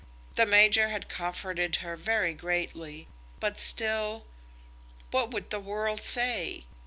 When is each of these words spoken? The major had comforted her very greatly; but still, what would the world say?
The 0.33 0.47
major 0.47 0.89
had 0.89 1.09
comforted 1.09 1.75
her 1.75 1.95
very 1.95 2.33
greatly; 2.33 3.07
but 3.39 3.59
still, 3.59 4.25
what 5.11 5.29
would 5.29 5.51
the 5.51 5.59
world 5.59 6.01
say? 6.01 6.63